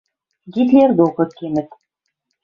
Гитлер 0.53 0.89
докы 0.97 1.25
кенӹт 1.37 1.69